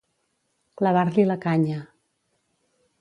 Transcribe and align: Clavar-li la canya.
Clavar-li 0.81 1.25
la 1.27 1.37
canya. 1.43 1.79